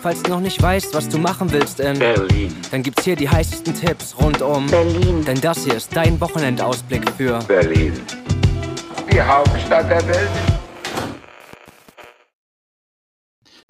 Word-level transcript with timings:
Falls 0.00 0.22
du 0.22 0.30
noch 0.30 0.40
nicht 0.40 0.62
weißt, 0.62 0.94
was 0.94 1.08
du 1.08 1.18
machen 1.18 1.50
willst 1.50 1.80
in 1.80 1.98
Berlin. 1.98 2.54
dann 2.70 2.82
gibt's 2.82 3.04
hier 3.04 3.16
die 3.16 3.28
heißesten 3.28 3.74
Tipps 3.74 4.16
rund 4.20 4.42
um 4.42 4.66
Berlin. 4.68 5.24
Denn 5.24 5.40
das 5.40 5.64
hier 5.64 5.74
ist 5.74 5.94
dein 5.96 6.20
Wochenendausblick 6.20 7.10
für 7.10 7.40
Berlin. 7.40 8.00
Die 9.12 9.20
Hauptstadt 9.20 9.90
der 9.90 10.06
Welt. 10.06 10.30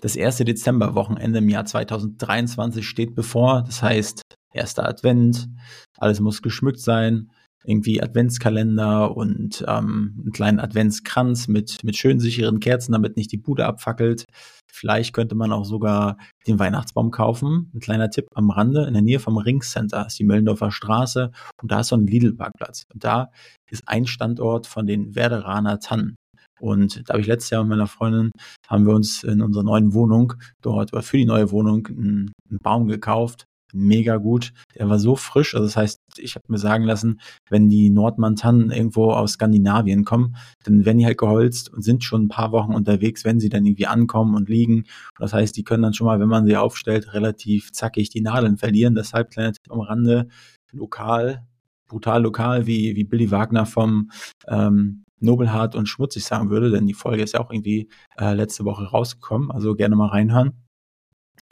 Das 0.01 0.17
erste 0.17 0.45
Dezemberwochenende 0.45 1.39
im 1.39 1.49
Jahr 1.49 1.65
2023 1.65 2.87
steht 2.87 3.15
bevor. 3.15 3.63
Das 3.63 3.83
heißt, 3.83 4.23
erster 4.53 4.87
Advent, 4.87 5.49
alles 5.97 6.21
muss 6.21 6.43
geschmückt 6.43 6.81
sein. 6.81 7.31
Irgendwie 7.65 8.03
Adventskalender 8.03 9.17
und 9.17 9.65
ähm, 9.69 10.19
einen 10.21 10.33
kleinen 10.33 10.61
Adventskranz 10.61 11.49
mit, 11.49 11.85
mit 11.85 11.97
schön 11.97 12.21
sicheren 12.21 12.61
Kerzen, 12.61 12.93
damit 12.93 13.17
nicht 13.17 13.33
die 13.33 13.39
Bude 13.39 13.67
abfackelt. 13.67 14.25
Vielleicht 14.73 15.13
könnte 15.13 15.35
man 15.35 15.53
auch 15.53 15.65
sogar 15.65 16.17
den 16.47 16.59
Weihnachtsbaum 16.59 17.11
kaufen. 17.11 17.71
Ein 17.75 17.81
kleiner 17.81 18.11
Tipp 18.11 18.27
am 18.35 18.51
Rande, 18.51 18.87
in 18.87 18.95
der 18.95 19.03
Nähe 19.03 19.21
vom 19.21 19.37
Ringcenter 19.37 20.07
ist 20.07 20.19
die 20.19 20.25
Möllendorfer 20.25 20.71
Straße 20.71 21.31
und 21.61 21.71
da 21.71 21.81
ist 21.81 21.89
so 21.89 21.97
ein 21.97 22.07
Lidl-Parkplatz. 22.07 22.85
Und 22.93 23.05
da 23.05 23.31
ist 23.71 23.83
ein 23.87 24.07
Standort 24.07 24.67
von 24.67 24.87
den 24.87 25.15
Werderaner 25.15 25.79
Tannen. 25.79 26.17
Und 26.63 27.09
da 27.09 27.15
habe 27.15 27.21
ich 27.21 27.27
letztes 27.27 27.51
Jahr 27.51 27.65
mit 27.65 27.71
meiner 27.71 27.89
Freundin, 27.89 28.31
haben 28.69 28.87
wir 28.87 28.95
uns 28.95 29.25
in 29.25 29.43
unserer 29.43 29.65
neuen 29.65 29.95
Wohnung 29.95 30.35
dort, 30.63 30.93
oder 30.93 31.03
für 31.03 31.17
die 31.17 31.25
neue 31.25 31.51
Wohnung, 31.51 31.89
einen, 31.89 32.33
einen 32.49 32.59
Baum 32.63 32.87
gekauft. 32.87 33.47
Mega 33.73 34.17
gut. 34.19 34.53
Der 34.77 34.89
war 34.89 34.99
so 34.99 35.17
frisch. 35.17 35.55
Also 35.55 35.67
das 35.67 35.77
heißt, 35.77 36.01
ich 36.19 36.35
habe 36.35 36.45
mir 36.49 36.59
sagen 36.59 36.85
lassen, 36.85 37.21
wenn 37.49 37.69
die 37.69 37.91
Nordmantannen 37.91 38.71
irgendwo 38.71 39.13
aus 39.13 39.33
Skandinavien 39.33 40.05
kommen, 40.05 40.37
dann 40.65 40.85
werden 40.85 40.99
die 40.99 41.07
halt 41.07 41.19
geholzt 41.19 41.73
und 41.73 41.83
sind 41.83 42.05
schon 42.05 42.25
ein 42.25 42.29
paar 42.29 42.53
Wochen 42.53 42.75
unterwegs, 42.75 43.25
wenn 43.25 43.41
sie 43.41 43.49
dann 43.49 43.65
irgendwie 43.65 43.87
ankommen 43.87 44.35
und 44.35 44.49
liegen. 44.49 44.85
Das 45.19 45.33
heißt, 45.33 45.57
die 45.57 45.65
können 45.65 45.83
dann 45.83 45.95
schon 45.95 46.07
mal, 46.07 46.21
wenn 46.21 46.29
man 46.29 46.47
sie 46.47 46.57
aufstellt, 46.57 47.15
relativ 47.15 47.73
zackig 47.73 48.11
die 48.11 48.21
Nadeln 48.21 48.59
verlieren. 48.59 48.95
Deshalb 48.95 49.31
kleiner 49.31 49.53
Tipp 49.53 49.71
am 49.71 49.81
Rande, 49.81 50.29
lokal, 50.71 51.47
brutal 51.89 52.23
lokal, 52.23 52.67
wie, 52.67 52.97
wie 52.97 53.05
Billy 53.05 53.31
Wagner 53.31 53.67
vom 53.67 54.11
ähm, 54.49 55.05
nobelhart 55.23 55.75
und 55.75 55.89
schmutzig 55.89 56.25
sagen 56.25 56.51
würde, 56.51 56.71
denn 56.71 56.87
die 56.87 56.95
Folge 56.95 57.23
ist 57.23 57.35
ja 57.35 57.41
auch 57.41 57.51
irgendwie 57.51 57.89
äh, 58.19 58.35
letzte 58.35 58.65
Woche 58.65 58.85
rausgekommen, 58.85 59.51
also 59.51 59.75
gerne 59.75 59.97
mal 59.97 60.09
reinhören. 60.09 60.62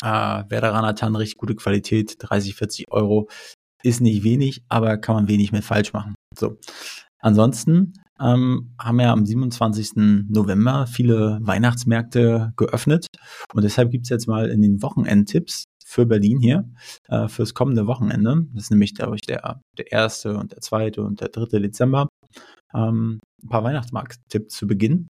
Äh, 0.03 0.45
Werderaner 0.48 0.95
Tan, 0.95 1.17
richtig 1.17 1.39
gute 1.39 1.55
Qualität, 1.55 2.17
30, 2.19 2.55
40 2.55 2.87
Euro. 2.91 3.29
Ist 3.83 4.01
nicht 4.01 4.25
wenig, 4.25 4.62
aber 4.69 4.98
kann 4.98 5.15
man 5.15 5.29
wenig 5.29 5.53
mehr 5.53 5.62
falsch 5.62 5.93
machen. 5.93 6.15
So. 6.39 6.59
Ansonsten 7.20 7.95
ähm, 8.21 8.75
haben 8.78 8.98
wir 8.98 9.11
am 9.11 9.25
27. 9.25 9.93
November 10.28 10.87
viele 10.87 11.39
Weihnachtsmärkte 11.43 12.53
geöffnet 12.56 13.06
und 13.55 13.62
deshalb 13.62 13.91
gibt's 13.91 14.11
jetzt 14.11 14.27
mal 14.27 14.48
in 14.51 14.62
den 14.62 14.83
Wochenendtipps 14.83 15.65
für 15.84 16.06
Berlin 16.06 16.39
hier 16.39 16.71
äh, 17.09 17.28
fürs 17.28 17.55
kommende 17.55 17.87
Wochenende. 17.87 18.47
Das 18.53 18.65
ist 18.65 18.71
nämlich, 18.71 18.95
glaube 18.95 19.17
ich, 19.17 19.23
der, 19.23 19.61
der 19.77 19.91
erste 19.91 20.37
und 20.37 20.53
der 20.53 20.61
zweite 20.61 21.03
und 21.03 21.21
der 21.21 21.28
dritte 21.28 21.61
Dezember. 21.61 22.09
Ähm, 22.73 23.19
ein 23.43 23.48
paar 23.48 23.65
Weihnachtsmarkt-Tipps 23.65 24.55
zu 24.55 24.67
Beginn. 24.67 25.09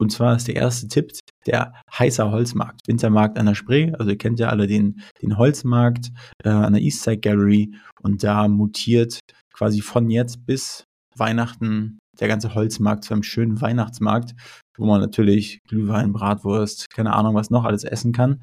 Und 0.00 0.10
zwar 0.10 0.34
ist 0.34 0.48
der 0.48 0.56
erste 0.56 0.88
Tipp 0.88 1.12
der 1.46 1.74
heißer 1.92 2.30
Holzmarkt, 2.30 2.88
Wintermarkt 2.88 3.38
an 3.38 3.44
der 3.44 3.54
Spree. 3.54 3.92
Also 3.92 4.10
ihr 4.10 4.16
kennt 4.16 4.40
ja 4.40 4.48
alle 4.48 4.66
den, 4.66 5.02
den 5.20 5.36
Holzmarkt 5.36 6.10
äh, 6.42 6.48
an 6.48 6.72
der 6.72 6.80
Eastside 6.80 7.18
Gallery 7.18 7.74
und 8.00 8.24
da 8.24 8.48
mutiert 8.48 9.20
quasi 9.52 9.82
von 9.82 10.08
jetzt 10.08 10.46
bis 10.46 10.84
Weihnachten 11.16 11.98
der 12.18 12.28
ganze 12.28 12.54
Holzmarkt 12.54 13.04
zu 13.04 13.12
einem 13.12 13.22
schönen 13.22 13.60
Weihnachtsmarkt, 13.60 14.34
wo 14.78 14.86
man 14.86 15.02
natürlich 15.02 15.60
Glühwein, 15.68 16.14
Bratwurst, 16.14 16.88
keine 16.88 17.12
Ahnung 17.12 17.34
was 17.34 17.50
noch 17.50 17.64
alles 17.64 17.84
essen 17.84 18.12
kann. 18.12 18.42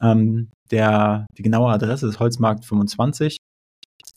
Ähm, 0.00 0.48
der, 0.70 1.26
die 1.36 1.42
genaue 1.42 1.70
Adresse 1.70 2.08
ist 2.08 2.18
Holzmarkt 2.18 2.64
25 2.64 3.36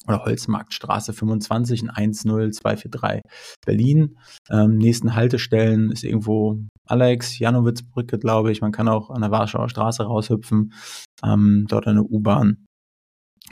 oder 0.07 0.23
Holzmarktstraße 0.23 1.13
25 1.13 1.83
in 1.83 1.89
10243 1.89 3.21
Berlin. 3.65 4.17
Ähm, 4.49 4.77
nächsten 4.77 5.15
Haltestellen 5.15 5.91
ist 5.91 6.03
irgendwo 6.03 6.59
Alex, 6.85 7.37
Janowitzbrücke, 7.39 8.17
glaube 8.17 8.51
ich. 8.51 8.61
Man 8.61 8.71
kann 8.71 8.87
auch 8.87 9.09
an 9.09 9.21
der 9.21 9.31
Warschauer 9.31 9.69
Straße 9.69 10.03
raushüpfen. 10.03 10.73
Ähm, 11.23 11.65
dort 11.67 11.87
eine 11.87 12.03
U-Bahn. 12.03 12.65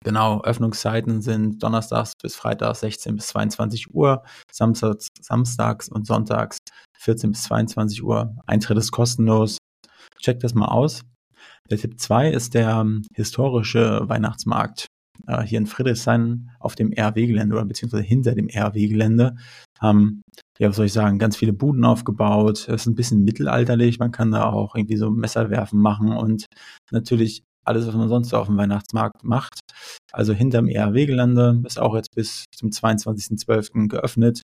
Genau, 0.04 0.42
Öffnungszeiten 0.42 1.22
sind 1.22 1.64
donnerstags 1.64 2.14
bis 2.22 2.36
freitags 2.36 2.82
16 2.82 3.16
bis 3.16 3.28
22 3.28 3.94
Uhr, 3.94 4.24
samstags, 4.52 5.08
samstags 5.20 5.90
und 5.90 6.06
sonntags 6.06 6.60
14 7.00 7.32
bis 7.32 7.44
22 7.44 8.04
Uhr. 8.04 8.36
Eintritt 8.46 8.78
ist 8.78 8.92
kostenlos. 8.92 9.58
Checkt 10.22 10.44
das 10.44 10.54
mal 10.54 10.68
aus. 10.68 11.02
Der 11.70 11.80
Tipp 11.80 12.00
2 12.00 12.30
ist 12.30 12.54
der 12.54 12.70
ähm, 12.70 13.04
historische 13.16 14.02
Weihnachtsmarkt 14.08 14.86
äh, 15.28 15.42
hier 15.44 15.60
in 15.60 15.68
Friedrichshain 15.68 16.52
auf 16.60 16.76
dem 16.76 16.94
RW-Gelände 16.94 17.56
oder 17.56 17.66
beziehungsweise 17.66 18.04
hinter 18.04 18.36
dem 18.36 18.50
RW-Gelände. 18.50 19.36
Ähm, 19.82 20.22
ja, 20.60 20.70
was 20.70 20.78
soll 20.78 20.86
ich 20.86 20.94
sagen, 20.94 21.20
ganz 21.20 21.36
viele 21.36 21.54
Buden 21.54 21.84
aufgebaut. 21.86 22.68
Es 22.68 22.82
ist 22.82 22.86
ein 22.88 22.96
bisschen 22.96 23.24
mittelalterlich. 23.24 24.00
Man 24.00 24.12
kann 24.12 24.32
da 24.32 24.50
auch 24.50 24.76
irgendwie 24.76 24.98
so 24.98 25.12
Messerwerfen 25.12 25.80
machen 25.80 26.12
und 26.12 26.46
natürlich 26.92 27.44
alles, 27.66 27.88
was 27.88 27.96
man 27.96 28.08
sonst 28.10 28.30
so 28.30 28.38
auf 28.38 28.48
dem 28.48 28.58
Weihnachtsmarkt 28.58 29.24
macht. 29.24 29.60
Also 30.12 30.34
hinterm 30.34 30.68
ERW-Gelände 30.68 31.62
ist 31.66 31.80
auch 31.80 31.96
jetzt 31.96 32.14
bis 32.16 32.46
zum 32.56 32.70
22.12. 32.70 33.88
geöffnet. 33.90 34.42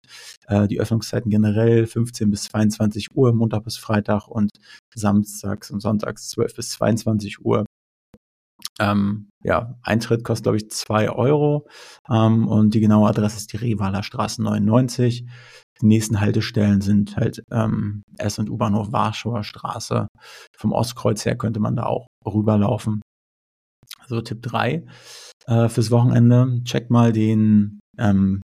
Äh, 0.46 0.68
die 0.68 0.80
Öffnungszeiten 0.80 1.30
generell 1.30 1.86
15 1.86 2.30
bis 2.30 2.44
22 2.44 3.14
Uhr, 3.14 3.34
Montag 3.34 3.64
bis 3.64 3.76
Freitag 3.76 4.28
und 4.28 4.50
samstags 4.94 5.70
und 5.70 5.80
sonntags 5.80 6.30
12 6.30 6.54
bis 6.54 6.70
22 6.70 7.44
Uhr. 7.44 7.66
Ähm, 8.80 9.28
ja, 9.42 9.74
Eintritt 9.82 10.24
kostet, 10.24 10.44
glaube 10.44 10.56
ich, 10.58 10.70
zwei 10.70 11.10
Euro. 11.10 11.66
Ähm, 12.10 12.48
und 12.48 12.74
die 12.74 12.80
genaue 12.80 13.08
Adresse 13.08 13.36
ist 13.38 13.52
die 13.52 13.56
Revaler 13.56 14.02
Straße 14.02 14.42
99. 14.42 15.26
Die 15.80 15.86
nächsten 15.86 16.20
Haltestellen 16.20 16.80
sind 16.80 17.16
halt 17.16 17.42
ähm, 17.52 18.02
S- 18.18 18.38
und 18.38 18.50
U-Bahnhof 18.50 18.92
Warschauer 18.92 19.44
Straße. 19.44 20.08
Vom 20.56 20.72
Ostkreuz 20.72 21.24
her 21.24 21.36
könnte 21.36 21.60
man 21.60 21.76
da 21.76 21.84
auch 21.84 22.06
rüberlaufen. 22.26 23.00
So 24.06 24.20
Tipp 24.20 24.42
3 24.42 24.84
äh, 25.46 25.68
fürs 25.68 25.90
Wochenende. 25.90 26.60
Checkt 26.64 26.90
mal 26.90 27.12
den, 27.12 27.80
ähm, 27.98 28.40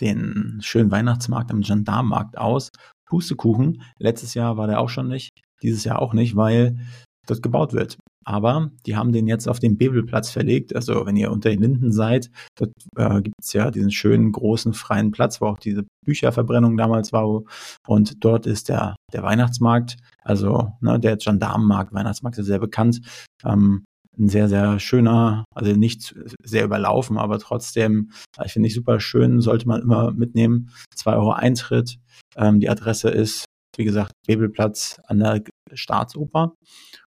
den 0.00 0.58
schönen 0.62 0.90
Weihnachtsmarkt 0.90 1.50
am 1.50 1.60
Gendarmenmarkt 1.60 2.38
aus. 2.38 2.70
Pustekuchen. 3.06 3.82
Letztes 3.98 4.34
Jahr 4.34 4.56
war 4.56 4.66
der 4.66 4.80
auch 4.80 4.90
schon 4.90 5.08
nicht. 5.08 5.30
Dieses 5.62 5.84
Jahr 5.84 6.00
auch 6.00 6.14
nicht, 6.14 6.36
weil 6.36 6.78
dort 7.26 7.42
gebaut 7.42 7.72
wird. 7.72 7.98
Aber 8.28 8.70
die 8.84 8.94
haben 8.94 9.12
den 9.12 9.26
jetzt 9.26 9.48
auf 9.48 9.58
den 9.58 9.78
Bebelplatz 9.78 10.30
verlegt. 10.30 10.76
Also 10.76 11.06
wenn 11.06 11.16
ihr 11.16 11.32
unter 11.32 11.48
den 11.48 11.62
Linden 11.62 11.92
seid, 11.92 12.30
dort 12.56 12.72
äh, 12.94 13.22
gibt 13.22 13.40
es 13.40 13.54
ja 13.54 13.70
diesen 13.70 13.90
schönen 13.90 14.32
großen 14.32 14.74
freien 14.74 15.12
Platz, 15.12 15.40
wo 15.40 15.46
auch 15.46 15.56
diese 15.56 15.86
Bücherverbrennung 16.04 16.76
damals 16.76 17.10
war. 17.10 17.42
Und 17.86 18.22
dort 18.22 18.44
ist 18.44 18.68
der, 18.68 18.96
der 19.14 19.22
Weihnachtsmarkt, 19.22 19.96
also 20.22 20.74
ne, 20.82 21.00
der 21.00 21.16
Gendarmenmarkt, 21.16 21.94
Weihnachtsmarkt 21.94 22.36
ist 22.36 22.44
sehr 22.44 22.58
bekannt. 22.58 23.00
Ähm, 23.46 23.86
ein 24.18 24.28
sehr, 24.28 24.50
sehr 24.50 24.78
schöner, 24.78 25.46
also 25.54 25.72
nicht 25.72 26.14
sehr 26.42 26.64
überlaufen, 26.64 27.16
aber 27.16 27.38
trotzdem, 27.38 28.10
ich 28.44 28.52
finde 28.52 28.66
ich 28.66 28.74
super 28.74 29.00
schön, 29.00 29.40
sollte 29.40 29.66
man 29.66 29.80
immer 29.80 30.12
mitnehmen. 30.12 30.68
Zwei 30.94 31.14
Euro 31.14 31.32
Eintritt. 31.32 31.98
Ähm, 32.36 32.60
die 32.60 32.68
Adresse 32.68 33.08
ist, 33.08 33.46
wie 33.78 33.84
gesagt, 33.84 34.12
Bebelplatz 34.26 35.00
an 35.06 35.20
der 35.20 35.44
Staatsoper. 35.72 36.52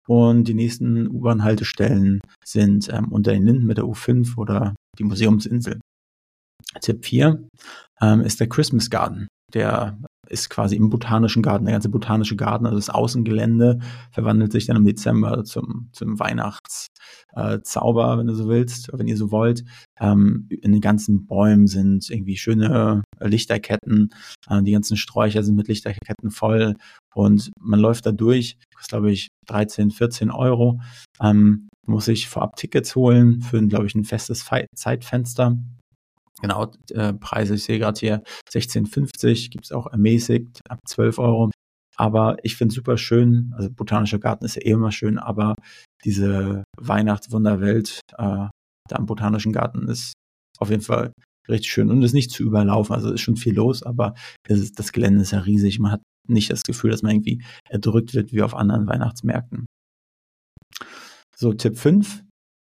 Und 0.07 0.47
die 0.47 0.53
nächsten 0.53 1.07
U-Bahn-Haltestellen 1.07 2.21
sind 2.43 2.89
ähm, 2.91 3.11
unter 3.11 3.31
den 3.31 3.45
Linden 3.45 3.65
mit 3.65 3.77
der 3.77 3.85
U5 3.85 4.37
oder 4.37 4.75
die 4.99 5.03
Museumsinsel. 5.03 5.79
Tipp 6.81 7.05
4 7.05 7.47
ähm, 8.01 8.21
ist 8.21 8.39
der 8.39 8.49
Christmas 8.49 8.89
Garden. 8.89 9.27
Der 9.53 9.97
ist 10.27 10.49
quasi 10.49 10.75
im 10.75 10.89
Botanischen 10.89 11.43
Garten, 11.43 11.65
der 11.65 11.73
ganze 11.73 11.89
Botanische 11.89 12.35
Garten, 12.35 12.65
also 12.65 12.77
das 12.77 12.89
Außengelände, 12.89 13.79
verwandelt 14.11 14.51
sich 14.51 14.65
dann 14.65 14.77
im 14.77 14.85
Dezember 14.85 15.44
zum, 15.44 15.89
zum 15.91 16.19
Weihnachtszauber, 16.19 18.13
äh, 18.13 18.17
wenn 18.17 18.27
du 18.27 18.33
so 18.33 18.47
willst, 18.47 18.89
wenn 18.94 19.07
ihr 19.07 19.17
so 19.17 19.31
wollt. 19.31 19.63
Ähm, 20.03 20.47
in 20.50 20.73
den 20.73 20.81
ganzen 20.81 21.25
Bäumen 21.25 21.67
sind 21.67 22.09
irgendwie 22.09 22.35
schöne 22.35 23.03
Lichterketten, 23.21 24.09
äh, 24.50 24.61
die 24.61 24.73
ganzen 24.73 24.97
Sträucher 24.97 25.44
sind 25.44 25.55
mit 25.55 25.69
Lichterketten 25.69 26.29
voll. 26.29 26.75
Und 27.15 27.51
man 27.59 27.79
läuft 27.79 28.05
da 28.05 28.11
durch, 28.11 28.57
kostet 28.75 28.89
glaube 28.89 29.11
ich 29.11 29.29
13, 29.47 29.91
14 29.91 30.29
Euro, 30.29 30.81
ähm, 31.21 31.69
muss 31.85 32.07
ich 32.07 32.27
vorab 32.27 32.55
Tickets 32.57 32.95
holen 32.95 33.41
für, 33.41 33.65
glaube 33.67 33.85
ich, 33.85 33.95
ein 33.95 34.03
festes 34.03 34.45
Zeitfenster. 34.75 35.57
Genau, 36.41 36.71
äh, 36.91 37.13
Preise, 37.13 37.56
ich 37.56 37.63
sehe 37.63 37.79
gerade 37.79 37.99
hier 37.99 38.23
16,50, 38.51 39.49
gibt 39.51 39.65
es 39.65 39.71
auch 39.71 39.88
ermäßigt 39.88 40.59
ab 40.69 40.79
12 40.85 41.19
Euro. 41.19 41.51
Aber 41.95 42.38
ich 42.44 42.57
finde 42.57 42.71
es 42.71 42.75
super 42.75 42.97
schön, 42.97 43.53
also 43.56 43.69
Botanischer 43.69 44.19
Garten 44.19 44.45
ist 44.45 44.56
ja 44.56 44.63
eh 44.63 44.71
immer 44.71 44.91
schön, 44.91 45.19
aber 45.19 45.56
diese 46.03 46.63
Weihnachtswunderwelt 46.77 48.01
äh, 48.17 48.47
da 48.94 49.00
im 49.00 49.06
Botanischen 49.06 49.54
Garten 49.54 49.88
ist 49.88 50.13
auf 50.60 50.69
jeden 50.69 50.81
Fall 50.81 51.13
richtig 51.50 51.72
schön 51.72 51.90
und 51.90 52.01
ist 52.04 52.13
nicht 52.13 52.31
zu 52.31 52.44
überlaufen. 52.44 52.95
Also 52.95 53.12
ist 53.12 53.22
schon 53.22 53.36
viel 53.36 53.56
los, 53.56 53.84
aber 53.84 54.13
ist, 54.48 54.80
das 54.80 54.92
Gelände 54.92 55.22
ist 55.22 55.31
ja 55.31 55.40
riesig. 55.40 55.80
Man 55.80 55.92
hat 55.92 56.01
nicht 56.28 56.51
das 56.51 56.63
Gefühl, 56.63 56.92
dass 56.92 57.04
man 57.04 57.12
irgendwie 57.12 57.44
erdrückt 57.69 58.13
wird 58.13 58.31
wie 58.31 58.42
auf 58.42 58.56
anderen 58.56 58.88
Weihnachtsmärkten. 58.88 59.66
So, 61.36 61.54
Tipp 61.54 61.78
5 61.78 62.24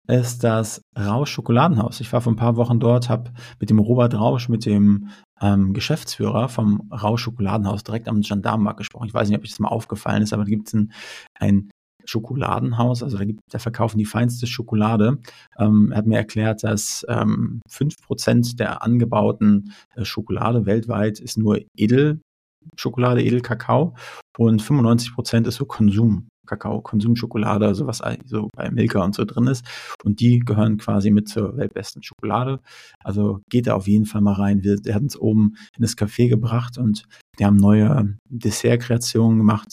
ist 0.07 0.45
das 0.45 0.83
Rausch 0.99 1.31
Schokoladenhaus. 1.31 2.01
Ich 2.01 2.13
war 2.13 2.21
vor 2.21 2.33
ein 2.33 2.37
paar 2.37 2.57
Wochen 2.57 2.79
dort, 2.79 3.09
habe 3.09 3.33
mit 3.59 3.71
dem 3.71 3.79
Robert 3.79 4.15
Rausch, 4.15 4.49
mit 4.49 4.67
dem 4.67 5.09
ähm, 5.41 5.73
Geschäftsführer 5.73 6.49
vom 6.49 6.91
Rausch 6.93 7.23
Schokoladenhaus 7.23 7.85
direkt 7.85 8.09
am 8.09 8.21
Gendarmenmarkt 8.21 8.79
gesprochen. 8.79 9.07
Ich 9.07 9.15
weiß 9.15 9.29
nicht, 9.29 9.39
ob 9.39 9.45
euch 9.45 9.51
das 9.51 9.61
mal 9.61 9.69
aufgefallen 9.69 10.23
ist, 10.23 10.33
aber 10.33 10.45
da 10.45 10.51
gibt 10.51 10.69
es 10.69 10.75
ein, 10.75 10.93
ein 11.39 11.71
Schokoladenhaus, 12.06 13.03
also 13.03 13.19
da, 13.19 13.25
gibt, 13.25 13.41
da 13.51 13.59
verkaufen 13.59 13.99
die 13.99 14.05
feinste 14.05 14.47
Schokolade. 14.47 15.19
Ähm, 15.59 15.91
er 15.93 15.99
hat 15.99 16.06
mir 16.06 16.17
erklärt, 16.17 16.65
dass 16.65 17.05
ähm, 17.09 17.61
5% 17.71 18.56
der 18.56 18.83
angebauten 18.83 19.73
äh, 19.95 20.05
Schokolade 20.05 20.67
weltweit 20.67 21.21
ist 21.21 21.39
nur 21.39 21.61
Edelschokolade, 21.77 23.23
Edelkakao 23.23 23.95
und 24.39 24.62
95% 24.62 25.47
ist 25.47 25.56
so 25.56 25.65
Konsum. 25.65 26.29
Kakao, 26.47 26.83
Konsumschokolade, 26.83 27.67
also 27.67 27.87
was 27.87 28.03
so 28.27 28.49
bei 28.55 28.71
Milka 28.71 29.03
und 29.03 29.15
so 29.15 29.25
drin 29.25 29.47
ist. 29.47 29.65
Und 30.05 30.21
die 30.21 30.41
gehören 30.41 30.77
quasi 30.77 31.11
mit 31.11 31.29
zur 31.29 31.56
weltbesten 31.56 32.03
Schokolade. 32.03 32.61
Also 33.03 33.41
geht 33.51 33.67
da 33.67 33.75
auf 33.75 33.89
jeden 33.89 34.06
Fall 34.06 34.21
mal 34.21 34.35
rein. 34.35 34.62
Wir, 34.62 34.77
wir 34.83 34.95
hatten 34.95 35.06
es 35.06 35.19
oben 35.19 35.56
in 35.77 35.83
das 35.83 35.97
Café 35.97 36.29
gebracht 36.29 36.79
und 36.79 37.05
die 37.39 37.45
haben 37.45 37.56
neue 37.56 38.17
Dessertkreationen 38.29 39.39
gemacht. 39.39 39.73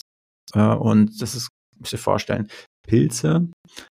Äh, 0.54 0.74
und 0.74 1.20
das 1.20 1.34
ist, 1.34 1.48
müsst 1.82 1.92
ihr 1.92 1.98
vorstellen, 1.98 2.48
Pilze 2.86 3.48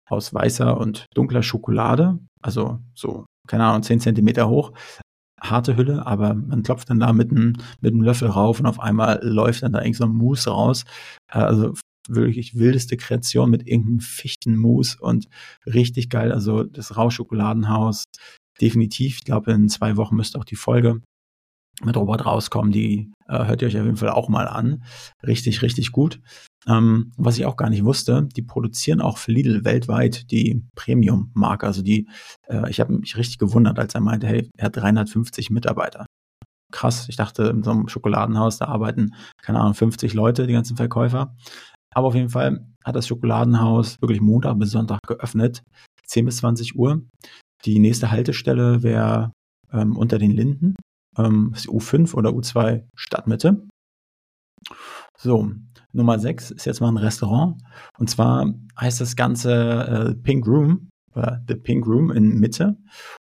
aus 0.07 0.33
weißer 0.33 0.77
und 0.77 1.05
dunkler 1.13 1.43
Schokolade, 1.43 2.19
also 2.41 2.79
so, 2.95 3.25
keine 3.47 3.65
Ahnung, 3.65 3.83
10 3.83 3.99
Zentimeter 3.99 4.49
hoch, 4.49 4.73
harte 5.41 5.77
Hülle, 5.77 6.05
aber 6.05 6.33
man 6.33 6.63
klopft 6.63 6.89
dann 6.89 6.99
da 6.99 7.13
mit 7.13 7.31
einem, 7.31 7.53
mit 7.81 7.93
Löffel 7.93 8.29
rauf 8.29 8.59
und 8.59 8.65
auf 8.65 8.79
einmal 8.79 9.19
läuft 9.23 9.63
dann 9.63 9.73
da 9.73 9.81
irgend 9.81 9.97
so 9.97 10.05
ein 10.05 10.11
Mousse 10.15 10.51
raus. 10.51 10.85
Äh, 11.31 11.39
also 11.39 11.73
wirklich 12.07 12.57
wildeste 12.57 12.97
Kreation 12.97 13.49
mit 13.49 13.67
irgendeinem 13.67 13.99
Fichtenmus 13.99 14.95
und 14.95 15.27
richtig 15.65 16.09
geil. 16.09 16.31
Also 16.31 16.63
das 16.63 16.97
Rauschschokoladenhaus, 16.97 18.05
definitiv. 18.59 19.17
Ich 19.17 19.23
glaube, 19.25 19.51
in 19.51 19.69
zwei 19.69 19.95
Wochen 19.95 20.15
müsste 20.15 20.39
auch 20.39 20.45
die 20.45 20.55
Folge 20.55 21.01
mit 21.83 21.95
Robert 21.95 22.25
rauskommen. 22.25 22.71
Die 22.71 23.11
äh, 23.27 23.45
hört 23.45 23.61
ihr 23.61 23.67
euch 23.67 23.77
auf 23.77 23.85
jeden 23.85 23.97
Fall 23.97 24.09
auch 24.09 24.29
mal 24.29 24.47
an. 24.47 24.83
Richtig, 25.25 25.61
richtig 25.61 25.91
gut. 25.91 26.19
Ähm, 26.67 27.11
was 27.17 27.37
ich 27.37 27.45
auch 27.45 27.55
gar 27.55 27.69
nicht 27.69 27.85
wusste, 27.85 28.27
die 28.35 28.41
produzieren 28.41 29.01
auch 29.01 29.17
für 29.17 29.31
Lidl 29.31 29.63
weltweit 29.63 30.29
die 30.31 30.63
Premium-Marke. 30.75 31.65
Also 31.65 31.81
die, 31.81 32.07
äh, 32.47 32.69
ich 32.69 32.79
habe 32.79 32.93
mich 32.93 33.17
richtig 33.17 33.37
gewundert, 33.37 33.79
als 33.79 33.95
er 33.95 34.01
meinte, 34.01 34.27
hey, 34.27 34.49
er 34.57 34.65
hat 34.65 34.75
350 34.75 35.49
Mitarbeiter. 35.49 36.05
Krass, 36.71 37.07
ich 37.09 37.15
dachte, 37.15 37.43
in 37.45 37.63
so 37.63 37.71
einem 37.71 37.87
Schokoladenhaus, 37.87 38.57
da 38.57 38.65
arbeiten, 38.65 39.15
keine 39.41 39.59
Ahnung, 39.59 39.73
50 39.73 40.13
Leute, 40.13 40.45
die 40.45 40.53
ganzen 40.53 40.77
Verkäufer. 40.77 41.35
Aber 41.93 42.07
auf 42.07 42.15
jeden 42.15 42.29
Fall 42.29 42.67
hat 42.83 42.95
das 42.95 43.07
Schokoladenhaus 43.07 43.97
wirklich 44.01 44.21
Montag 44.21 44.59
bis 44.59 44.71
Sonntag 44.71 44.99
geöffnet, 45.07 45.63
10 46.05 46.25
bis 46.25 46.37
20 46.37 46.75
Uhr. 46.75 47.01
Die 47.65 47.79
nächste 47.79 48.11
Haltestelle 48.11 48.83
wäre 48.83 49.31
ähm, 49.71 49.97
unter 49.97 50.19
den 50.19 50.31
Linden, 50.31 50.75
ähm, 51.19 51.53
U5 51.53 52.13
oder 52.15 52.31
U2 52.31 52.83
Stadtmitte. 52.95 53.67
So, 55.17 55.51
Nummer 55.91 56.19
6 56.19 56.51
ist 56.51 56.65
jetzt 56.65 56.81
mal 56.81 56.89
ein 56.89 56.97
Restaurant. 56.97 57.61
Und 57.97 58.09
zwar 58.09 58.53
heißt 58.79 59.01
das 59.01 59.15
Ganze 59.15 59.53
äh, 59.53 60.15
Pink 60.15 60.47
Room, 60.47 60.89
äh, 61.15 61.37
The 61.47 61.55
Pink 61.55 61.85
Room 61.85 62.11
in 62.11 62.39
Mitte. 62.39 62.77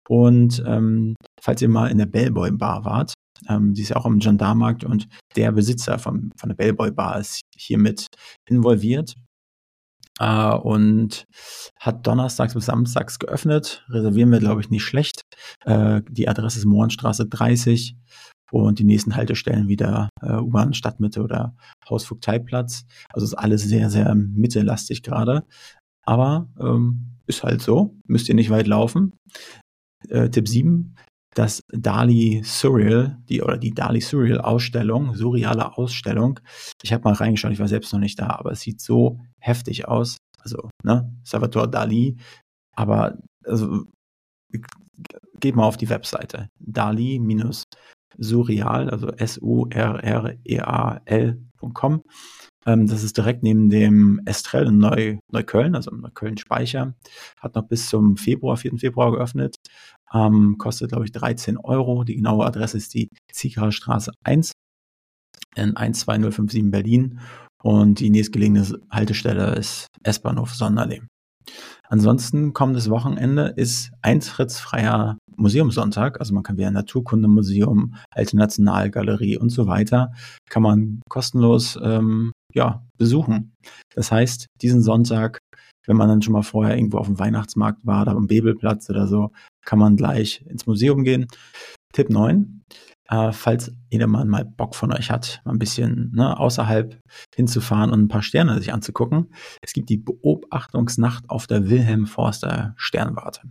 Und 0.08 0.62
ähm, 0.66 1.14
falls 1.40 1.62
ihr 1.62 1.68
mal 1.68 1.90
in 1.90 1.98
der 1.98 2.06
Bellboy 2.06 2.50
Bar 2.50 2.84
wart, 2.84 3.14
ähm, 3.48 3.74
die 3.74 3.82
ist 3.82 3.90
ja 3.90 3.96
auch 3.96 4.06
am 4.06 4.18
Gendarmarkt 4.18 4.84
und 4.84 5.08
der 5.36 5.52
Besitzer 5.52 5.98
vom, 5.98 6.30
von 6.36 6.48
der 6.48 6.56
Bellboy 6.56 6.90
Bar 6.90 7.20
ist 7.20 7.42
hiermit 7.56 8.06
involviert 8.48 9.14
äh, 10.20 10.54
und 10.54 11.24
hat 11.78 12.06
donnerstags 12.06 12.54
bis 12.54 12.66
samstags 12.66 13.18
geöffnet. 13.18 13.84
Reservieren 13.88 14.30
wir, 14.30 14.38
glaube 14.38 14.60
ich, 14.60 14.70
nicht 14.70 14.84
schlecht. 14.84 15.22
Äh, 15.64 16.02
die 16.08 16.28
Adresse 16.28 16.58
ist 16.58 16.64
Mohrenstraße 16.64 17.26
30 17.26 17.96
und 18.52 18.78
die 18.78 18.84
nächsten 18.84 19.16
Haltestellen 19.16 19.68
wieder 19.68 20.08
äh, 20.22 20.36
U-Bahn 20.36 20.74
Stadtmitte 20.74 21.22
oder 21.22 21.56
Hausvogteiplatz. 21.88 22.84
Also 23.12 23.24
ist 23.24 23.34
alles 23.34 23.62
sehr, 23.62 23.90
sehr 23.90 24.14
mittellastig 24.14 25.02
gerade. 25.02 25.44
Aber 26.06 26.48
ähm, 26.60 27.18
ist 27.26 27.42
halt 27.42 27.62
so, 27.62 27.96
müsst 28.06 28.28
ihr 28.28 28.34
nicht 28.34 28.50
weit 28.50 28.66
laufen. 28.66 29.14
Tipp 30.06 30.46
7, 30.46 30.94
das 31.34 31.60
Dali 31.72 32.42
Surreal, 32.44 33.18
die 33.28 33.42
oder 33.42 33.56
die 33.56 33.72
Dali 33.72 34.00
Surreal 34.00 34.40
Ausstellung, 34.40 35.14
surreale 35.14 35.76
Ausstellung. 35.76 36.40
Ich 36.82 36.92
habe 36.92 37.04
mal 37.04 37.14
reingeschaut, 37.14 37.52
ich 37.52 37.58
war 37.58 37.68
selbst 37.68 37.92
noch 37.92 38.00
nicht 38.00 38.18
da, 38.20 38.28
aber 38.30 38.52
es 38.52 38.60
sieht 38.60 38.80
so 38.80 39.18
heftig 39.40 39.86
aus. 39.88 40.16
Also, 40.40 40.70
ne, 40.82 41.12
Salvatore 41.24 41.70
Dali, 41.70 42.16
aber 42.76 43.18
also 43.44 43.84
geht 45.40 45.56
mal 45.56 45.64
auf 45.64 45.76
die 45.76 45.90
Webseite 45.90 46.48
Dali 46.58 47.20
surreal, 48.18 48.90
also 48.90 49.08
S-U-R-R-E-A-L.com. 49.08 49.62
Ähm, 52.66 52.86
das 52.86 53.02
ist 53.02 53.16
direkt 53.16 53.42
neben 53.42 53.68
dem 53.68 54.20
Estrell 54.24 54.66
in 54.68 54.78
Neu 54.78 55.18
Neukölln, 55.30 55.74
also 55.74 55.90
im 55.90 56.00
Neukölln 56.00 56.38
Speicher. 56.38 56.94
Hat 57.40 57.54
noch 57.54 57.66
bis 57.68 57.88
zum 57.88 58.16
Februar, 58.16 58.56
4. 58.56 58.78
Februar 58.78 59.12
geöffnet. 59.12 59.56
Ähm, 60.12 60.56
kostet, 60.58 60.90
glaube 60.90 61.04
ich, 61.04 61.12
13 61.12 61.58
Euro. 61.58 62.04
Die 62.04 62.16
genaue 62.16 62.46
Adresse 62.46 62.76
ist 62.76 62.94
die 62.94 63.08
Ziegerer 63.32 63.72
Straße 63.72 64.12
1 64.24 64.52
in 65.56 65.76
12057 65.76 66.70
Berlin. 66.70 67.20
Und 67.62 68.00
die 68.00 68.10
nächstgelegene 68.10 68.66
Haltestelle 68.90 69.54
ist 69.54 69.86
S-Bahnhof 70.02 70.54
Sonderlee. 70.54 71.02
Ansonsten 71.94 72.54
kommendes 72.54 72.90
Wochenende 72.90 73.54
ist 73.54 73.92
eintrittsfreier 74.02 75.16
Museumssonntag. 75.36 76.18
Also 76.18 76.34
man 76.34 76.42
kann 76.42 76.56
wieder 76.56 76.72
Naturkundemuseum, 76.72 77.94
Alte 78.10 78.36
Nationalgalerie 78.36 79.38
und 79.38 79.50
so 79.50 79.68
weiter, 79.68 80.10
kann 80.50 80.64
man 80.64 81.02
kostenlos 81.08 81.78
ähm, 81.80 82.32
ja, 82.52 82.84
besuchen. 82.98 83.52
Das 83.94 84.10
heißt, 84.10 84.46
diesen 84.60 84.82
Sonntag, 84.82 85.38
wenn 85.86 85.96
man 85.96 86.08
dann 86.08 86.20
schon 86.20 86.32
mal 86.32 86.42
vorher 86.42 86.76
irgendwo 86.76 86.98
auf 86.98 87.06
dem 87.06 87.20
Weihnachtsmarkt 87.20 87.86
war, 87.86 88.04
da 88.04 88.10
am 88.10 88.26
Bebelplatz 88.26 88.90
oder 88.90 89.06
so, 89.06 89.30
kann 89.64 89.78
man 89.78 89.94
gleich 89.94 90.44
ins 90.48 90.66
Museum 90.66 91.04
gehen. 91.04 91.28
Tipp 91.92 92.10
9. 92.10 92.62
Äh, 93.08 93.32
falls 93.32 93.72
jedermann 93.90 94.28
mal 94.28 94.44
Bock 94.44 94.74
von 94.74 94.92
euch 94.92 95.10
hat, 95.10 95.42
mal 95.44 95.52
ein 95.52 95.58
bisschen 95.58 96.12
ne, 96.14 96.38
außerhalb 96.38 96.98
hinzufahren 97.34 97.90
und 97.90 98.00
ein 98.00 98.08
paar 98.08 98.22
Sterne 98.22 98.58
sich 98.58 98.72
anzugucken. 98.72 99.32
Es 99.62 99.72
gibt 99.72 99.90
die 99.90 99.98
Beobachtungsnacht 99.98 101.28
auf 101.28 101.46
der 101.46 101.68
Wilhelm 101.68 102.06
Forster 102.06 102.74
Sternwarte. 102.76 103.42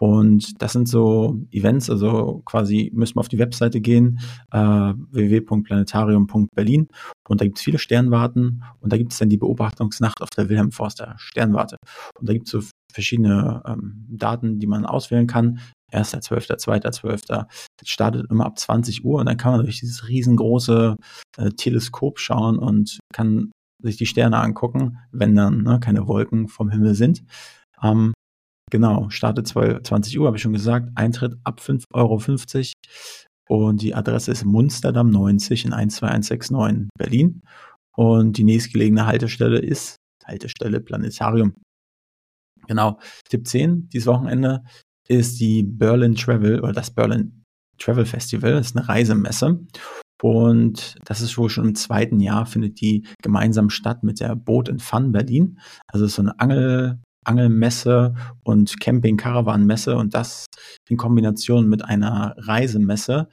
Und 0.00 0.60
das 0.60 0.72
sind 0.72 0.88
so 0.88 1.40
Events, 1.52 1.88
also 1.88 2.42
quasi 2.44 2.90
müssen 2.92 3.16
wir 3.16 3.20
auf 3.20 3.28
die 3.28 3.38
Webseite 3.38 3.80
gehen, 3.80 4.18
äh, 4.50 4.58
www.planetarium.berlin 4.58 6.88
und 7.28 7.40
da 7.40 7.44
gibt 7.44 7.58
es 7.58 7.64
viele 7.64 7.78
Sternwarten 7.78 8.64
und 8.80 8.92
da 8.92 8.96
gibt 8.96 9.12
es 9.12 9.18
dann 9.18 9.28
die 9.28 9.36
Beobachtungsnacht 9.36 10.20
auf 10.20 10.30
der 10.30 10.48
Wilhelm 10.48 10.72
Forster 10.72 11.14
Sternwarte. 11.18 11.76
Und 12.18 12.28
da 12.28 12.32
gibt 12.32 12.46
es 12.46 12.52
so 12.52 12.60
verschiedene 12.92 13.62
ähm, 13.64 14.06
Daten, 14.08 14.58
die 14.58 14.66
man 14.66 14.84
auswählen 14.84 15.26
kann. 15.26 15.60
1.12., 15.92 16.56
2.12. 16.56 17.46
startet 17.84 18.30
immer 18.30 18.46
ab 18.46 18.58
20 18.58 19.04
Uhr 19.04 19.20
und 19.20 19.26
dann 19.26 19.36
kann 19.36 19.52
man 19.52 19.64
durch 19.64 19.80
dieses 19.80 20.08
riesengroße 20.08 20.96
äh, 21.36 21.50
Teleskop 21.50 22.18
schauen 22.18 22.58
und 22.58 22.98
kann 23.12 23.52
sich 23.82 23.96
die 23.96 24.06
Sterne 24.06 24.38
angucken, 24.38 24.98
wenn 25.10 25.34
dann 25.34 25.62
ne, 25.62 25.80
keine 25.80 26.06
Wolken 26.06 26.48
vom 26.48 26.70
Himmel 26.70 26.94
sind. 26.94 27.24
Ähm, 27.82 28.14
genau, 28.70 29.10
startet 29.10 29.48
20 29.48 30.18
Uhr, 30.18 30.26
habe 30.26 30.36
ich 30.36 30.42
schon 30.42 30.52
gesagt. 30.52 30.90
Eintritt 30.94 31.36
ab 31.44 31.60
5,50 31.60 31.84
Euro. 31.94 32.22
Und 33.48 33.82
die 33.82 33.94
Adresse 33.94 34.30
ist 34.30 34.44
Munsterdam 34.44 35.10
90 35.10 35.66
in 35.66 35.72
12169 35.72 36.88
Berlin. 36.96 37.42
Und 37.94 38.38
die 38.38 38.44
nächstgelegene 38.44 39.06
Haltestelle 39.06 39.58
ist 39.58 39.96
Haltestelle 40.24 40.80
Planetarium. 40.80 41.54
Genau. 42.68 42.98
Tipp 43.28 43.46
10 43.46 43.88
dieses 43.88 44.06
Wochenende 44.06 44.62
ist 45.12 45.40
die 45.40 45.62
Berlin 45.62 46.14
Travel 46.14 46.60
oder 46.60 46.72
das 46.72 46.90
Berlin 46.90 47.44
Travel 47.78 48.06
Festival. 48.06 48.52
Das 48.52 48.68
ist 48.68 48.76
eine 48.76 48.88
Reisemesse. 48.88 49.60
Und 50.22 50.96
das 51.04 51.20
ist 51.20 51.36
wohl 51.36 51.50
schon 51.50 51.68
im 51.68 51.74
zweiten 51.74 52.20
Jahr, 52.20 52.46
findet 52.46 52.80
die 52.80 53.04
gemeinsam 53.22 53.70
statt 53.70 54.04
mit 54.04 54.20
der 54.20 54.36
Boat 54.36 54.70
and 54.70 54.80
Fun 54.80 55.10
Berlin. 55.10 55.58
Also 55.88 56.06
so 56.06 56.22
eine 56.22 56.38
Angel, 56.38 57.00
Angelmesse 57.24 58.14
und 58.44 58.80
Camping-Caravan-Messe 58.80 59.96
und 59.96 60.14
das 60.14 60.46
in 60.88 60.96
Kombination 60.96 61.68
mit 61.68 61.84
einer 61.84 62.34
Reisemesse. 62.38 63.28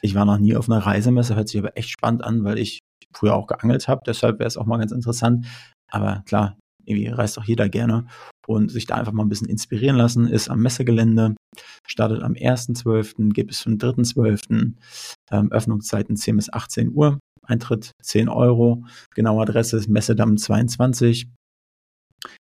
Ich 0.00 0.14
war 0.14 0.24
noch 0.24 0.38
nie 0.38 0.54
auf 0.54 0.70
einer 0.70 0.78
Reisemesse, 0.78 1.34
hört 1.34 1.48
sich 1.48 1.58
aber 1.58 1.76
echt 1.76 1.90
spannend 1.90 2.22
an, 2.22 2.44
weil 2.44 2.58
ich 2.58 2.78
früher 3.12 3.34
auch 3.34 3.48
geangelt 3.48 3.88
habe. 3.88 4.02
Deshalb 4.06 4.38
wäre 4.38 4.46
es 4.46 4.56
auch 4.56 4.66
mal 4.66 4.78
ganz 4.78 4.92
interessant. 4.92 5.46
Aber 5.90 6.22
klar, 6.26 6.56
irgendwie 6.84 7.08
reist 7.08 7.36
auch 7.38 7.44
jeder 7.44 7.68
gerne 7.68 8.06
und 8.48 8.70
sich 8.70 8.86
da 8.86 8.96
einfach 8.96 9.12
mal 9.12 9.24
ein 9.24 9.28
bisschen 9.28 9.48
inspirieren 9.48 9.96
lassen, 9.96 10.26
ist 10.26 10.48
am 10.48 10.60
Messegelände, 10.60 11.36
startet 11.86 12.22
am 12.22 12.32
1.12., 12.32 13.32
geht 13.32 13.48
bis 13.48 13.60
zum 13.60 13.74
3.12., 13.74 14.74
ähm, 15.30 15.52
Öffnungszeiten 15.52 16.16
10 16.16 16.36
bis 16.36 16.52
18 16.52 16.92
Uhr, 16.94 17.18
Eintritt 17.42 17.92
10 18.02 18.28
Euro, 18.28 18.84
genaue 19.14 19.42
Adresse 19.42 19.76
ist 19.76 19.88
Messedamm 19.88 20.36
22 20.36 21.28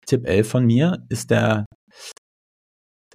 Tipp 0.05 0.25
11 0.25 0.49
von 0.49 0.65
mir 0.65 1.05
ist 1.09 1.31
der 1.31 1.65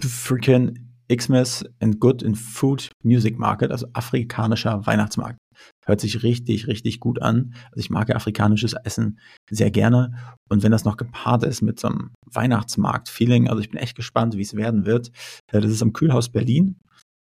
freaking 0.01 0.91
Xmas 1.15 1.65
and 1.81 2.01
Good 2.01 2.23
in 2.23 2.35
Food 2.35 2.91
Music 3.03 3.39
Market, 3.39 3.71
also 3.71 3.87
afrikanischer 3.93 4.87
Weihnachtsmarkt. 4.87 5.39
Hört 5.85 6.01
sich 6.01 6.23
richtig, 6.23 6.67
richtig 6.67 7.01
gut 7.01 7.23
an. 7.23 7.55
Also 7.67 7.81
ich 7.81 7.91
mag 7.91 8.09
ja 8.09 8.17
afrikanisches 8.17 8.75
Essen 8.85 9.19
sehr 9.51 9.71
gerne. 9.71 10.15
Und 10.49 10.63
wenn 10.63 10.73
das 10.73 10.85
noch 10.85 10.97
gepaart 10.97 11.45
ist 11.45 11.63
mit 11.63 11.81
so 11.81 11.89
einem 11.89 12.11
Weihnachtsmarkt-Feeling, 12.33 13.49
also 13.49 13.61
ich 13.61 13.71
bin 13.71 13.81
echt 13.81 13.97
gespannt, 13.97 14.37
wie 14.37 14.43
es 14.43 14.55
werden 14.55 14.87
wird. 14.87 15.09
Äh, 15.53 15.61
das 15.61 15.71
ist 15.71 15.83
am 15.83 15.93
Kühlhaus 15.93 16.29
Berlin. 16.29 16.77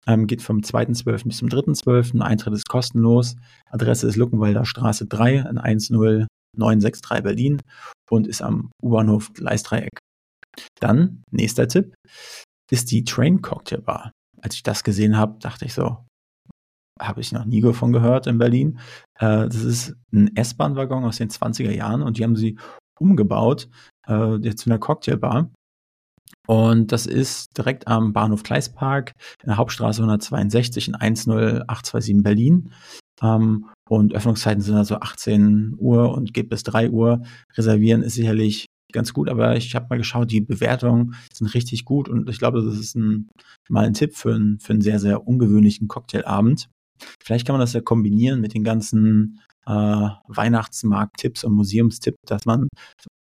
Ähm, 0.07 0.25
geht 0.25 0.41
vom 0.41 0.59
2.12. 0.59 1.27
bis 1.27 1.37
zum 1.37 1.49
3.12. 1.49 2.21
Eintritt 2.21 2.53
ist 2.53 2.67
kostenlos. 2.67 3.35
Adresse 3.69 4.07
ist 4.07 4.15
Luckenwalder 4.15 4.65
Straße 4.65 5.05
3 5.05 5.35
in 5.49 5.57
10963 5.57 7.23
Berlin 7.23 7.61
und 8.09 8.27
ist 8.27 8.41
am 8.41 8.71
U-Bahnhof 8.81 9.33
Gleisdreieck. 9.33 9.99
Dann, 10.79 11.23
nächster 11.31 11.67
Tipp, 11.67 11.93
ist 12.71 12.91
die 12.91 13.03
Train 13.03 13.41
Cocktail 13.41 13.81
Bar. 13.81 14.11
Als 14.41 14.55
ich 14.55 14.63
das 14.63 14.83
gesehen 14.83 15.17
habe, 15.17 15.39
dachte 15.39 15.65
ich 15.65 15.73
so, 15.73 15.97
habe 16.99 17.21
ich 17.21 17.31
noch 17.31 17.45
nie 17.45 17.61
davon 17.61 17.91
gehört 17.91 18.27
in 18.27 18.37
Berlin. 18.37 18.79
Äh, 19.19 19.47
das 19.47 19.63
ist 19.63 19.95
ein 20.11 20.35
S-Bahn-Waggon 20.35 21.05
aus 21.05 21.17
den 21.17 21.29
20er 21.29 21.71
Jahren 21.71 22.01
und 22.01 22.17
die 22.17 22.23
haben 22.23 22.35
sie 22.35 22.57
umgebaut 22.99 23.69
äh, 24.07 24.39
zu 24.55 24.69
einer 24.69 24.79
Cocktailbar. 24.79 25.49
Und 26.47 26.93
das 26.93 27.05
ist 27.05 27.57
direkt 27.57 27.87
am 27.87 28.13
Bahnhof 28.13 28.43
Gleispark 28.43 29.13
in 29.43 29.47
der 29.47 29.57
Hauptstraße 29.57 30.01
162 30.01 30.87
in 30.87 30.95
10827 30.95 32.23
Berlin. 32.23 32.71
Ähm, 33.21 33.69
und 33.89 34.13
Öffnungszeiten 34.13 34.61
sind 34.61 34.75
also 34.75 34.95
18 34.95 35.75
Uhr 35.77 36.13
und 36.13 36.33
geht 36.33 36.49
bis 36.49 36.63
3 36.63 36.89
Uhr. 36.89 37.21
Reservieren 37.55 38.01
ist 38.01 38.15
sicherlich 38.15 38.67
ganz 38.93 39.13
gut, 39.13 39.29
aber 39.29 39.55
ich 39.57 39.75
habe 39.75 39.87
mal 39.89 39.97
geschaut, 39.97 40.31
die 40.31 40.41
Bewertungen 40.41 41.15
sind 41.33 41.53
richtig 41.53 41.83
gut 41.85 42.07
und 42.07 42.29
ich 42.29 42.39
glaube, 42.39 42.63
das 42.63 42.77
ist 42.77 42.95
ein, 42.95 43.29
mal 43.69 43.85
ein 43.85 43.93
Tipp 43.93 44.15
für, 44.15 44.33
ein, 44.33 44.59
für 44.59 44.73
einen 44.73 44.81
sehr, 44.81 44.99
sehr 44.99 45.27
ungewöhnlichen 45.27 45.87
Cocktailabend. 45.87 46.69
Vielleicht 47.23 47.45
kann 47.45 47.53
man 47.53 47.61
das 47.61 47.73
ja 47.73 47.81
kombinieren 47.81 48.41
mit 48.41 48.53
den 48.53 48.63
ganzen 48.63 49.41
äh, 49.65 49.71
Weihnachtsmarkt-Tipps 50.27 51.43
und 51.43 51.53
Museumstipps, 51.53 52.17
dass 52.25 52.45
man 52.45 52.67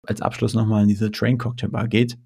als 0.07 0.23
Abschluss 0.23 0.55
nochmal 0.55 0.83
in 0.83 0.89
diese 0.89 1.11
Train 1.11 1.39
Cocktail 1.39 1.69
Bar 1.69 1.89
geht. 1.89 2.19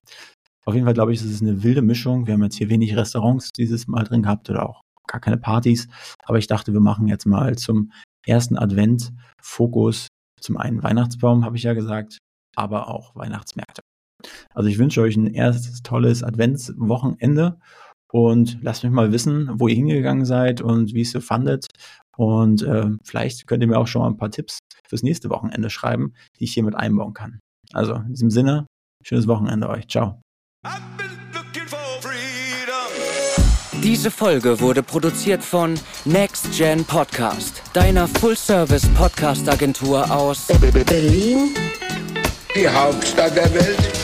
Auf 0.64 0.74
jeden 0.74 0.86
Fall 0.86 0.94
glaube 0.94 1.12
ich, 1.12 1.20
es 1.20 1.26
ist 1.26 1.42
eine 1.42 1.62
wilde 1.62 1.82
Mischung. 1.82 2.26
Wir 2.26 2.34
haben 2.34 2.42
jetzt 2.42 2.56
hier 2.56 2.70
wenig 2.70 2.96
Restaurants 2.96 3.50
dieses 3.56 3.86
Mal 3.86 4.04
drin 4.04 4.22
gehabt 4.22 4.50
oder 4.50 4.68
auch 4.68 4.80
gar 5.06 5.20
keine 5.20 5.36
Partys. 5.36 5.88
Aber 6.24 6.38
ich 6.38 6.46
dachte, 6.46 6.72
wir 6.72 6.80
machen 6.80 7.06
jetzt 7.06 7.26
mal 7.26 7.56
zum 7.56 7.92
ersten 8.26 8.56
Advent 8.56 9.12
Fokus 9.40 10.08
zum 10.40 10.56
einen 10.56 10.82
Weihnachtsbaum, 10.82 11.44
habe 11.44 11.56
ich 11.56 11.62
ja 11.62 11.74
gesagt, 11.74 12.18
aber 12.56 12.88
auch 12.88 13.14
Weihnachtsmärkte. 13.14 13.82
Also 14.54 14.68
ich 14.68 14.78
wünsche 14.78 15.02
euch 15.02 15.16
ein 15.16 15.26
erstes 15.32 15.82
tolles 15.82 16.22
Adventswochenende 16.22 17.58
und 18.16 18.58
lasst 18.62 18.82
mich 18.82 18.92
mal 18.92 19.12
wissen, 19.12 19.50
wo 19.60 19.68
ihr 19.68 19.74
hingegangen 19.74 20.24
seid 20.24 20.62
und 20.62 20.94
wie 20.94 21.02
es 21.02 21.14
ihr 21.14 21.20
fandet. 21.20 21.66
Und 22.16 22.62
äh, 22.62 22.86
vielleicht 23.04 23.46
könnt 23.46 23.62
ihr 23.62 23.68
mir 23.68 23.78
auch 23.78 23.86
schon 23.86 24.00
mal 24.00 24.08
ein 24.08 24.16
paar 24.16 24.30
Tipps 24.30 24.60
fürs 24.88 25.02
nächste 25.02 25.28
Wochenende 25.28 25.68
schreiben, 25.68 26.14
die 26.38 26.44
ich 26.44 26.54
hier 26.54 26.62
mit 26.62 26.74
einbauen 26.74 27.12
kann. 27.12 27.40
Also 27.74 27.96
in 27.96 28.14
diesem 28.14 28.30
Sinne, 28.30 28.64
schönes 29.02 29.28
Wochenende 29.28 29.68
euch. 29.68 29.86
Ciao. 29.88 30.22
Diese 33.82 34.10
Folge 34.10 34.60
wurde 34.60 34.82
produziert 34.82 35.44
von 35.44 35.74
Next 36.06 36.56
Gen 36.56 36.86
Podcast, 36.86 37.62
deiner 37.74 38.08
Full-Service-Podcast-Agentur 38.08 40.10
aus 40.10 40.46
Berlin, 40.46 41.50
die 42.54 42.66
Hauptstadt 42.66 43.36
der 43.36 43.52
Welt. 43.52 43.95